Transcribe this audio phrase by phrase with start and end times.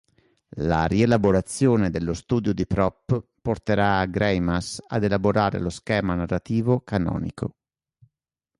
[0.65, 7.57] La rielaborazione dello studio di Propp porterà Greimas ad elaborare lo schema narrativo canonico.